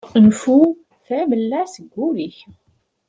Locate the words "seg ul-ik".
1.73-2.37